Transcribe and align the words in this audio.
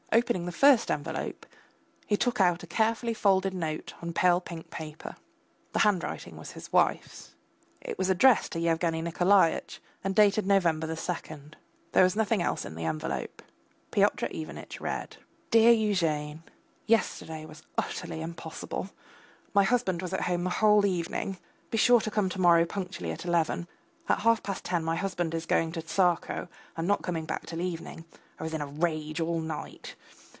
Opening 0.13 0.45
the 0.45 0.51
first 0.51 0.91
envelope, 0.91 1.45
he 2.05 2.17
took 2.17 2.41
out 2.41 2.63
a 2.63 2.67
carefully 2.67 3.13
folded 3.13 3.53
note 3.53 3.93
on 4.01 4.11
pale 4.11 4.41
pink 4.41 4.69
paper. 4.69 5.15
The 5.71 5.79
handwriting 5.79 6.35
was 6.35 6.51
his 6.51 6.69
wife's. 6.73 7.33
It 7.79 7.97
was 7.97 8.09
addressed 8.09 8.51
to 8.51 8.59
Yevgeny 8.59 9.01
Nikolaitch 9.01 9.79
and 10.03 10.13
dated 10.13 10.45
November 10.45 10.85
the 10.85 10.97
second. 10.97 11.55
There 11.93 12.03
was 12.03 12.17
nothing 12.17 12.41
else 12.41 12.65
in 12.65 12.75
the 12.75 12.83
envelope. 12.83 13.41
Pyotr 13.91 14.27
Ivanitch 14.33 14.81
read: 14.81 15.15
DEAR 15.49 15.71
EUGÈNE, 15.73 16.41
Yesterday 16.87 17.45
was 17.45 17.63
utterly 17.77 18.21
impossible. 18.21 18.89
My 19.53 19.63
husband 19.63 20.01
was 20.01 20.11
at 20.11 20.23
home 20.23 20.43
the 20.43 20.49
whole 20.49 20.85
evening. 20.85 21.37
Be 21.69 21.77
sure 21.77 22.01
to 22.01 22.11
come 22.11 22.27
to 22.27 22.41
morrow 22.41 22.65
punctually 22.65 23.13
at 23.13 23.23
eleven. 23.25 23.65
At 24.09 24.19
half 24.21 24.43
past 24.43 24.65
ten 24.65 24.83
my 24.83 24.97
husband 24.97 25.33
is 25.33 25.45
going 25.45 25.71
to 25.71 25.81
Tsarskoe 25.81 26.49
and 26.75 26.85
not 26.85 27.01
coming 27.01 27.23
back 27.23 27.45
till 27.45 27.61
evening. 27.61 28.03
I 28.39 28.43
was 28.43 28.55
in 28.55 28.61
a 28.61 28.65
rage 28.65 29.21
all 29.21 29.39
night. 29.39 29.95